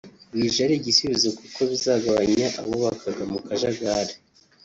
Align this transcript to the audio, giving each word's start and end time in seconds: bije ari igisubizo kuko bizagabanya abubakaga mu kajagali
bije 0.33 0.59
ari 0.65 0.75
igisubizo 0.77 1.27
kuko 1.39 1.59
bizagabanya 1.71 2.47
abubakaga 2.59 3.23
mu 3.31 3.39
kajagali 3.45 4.13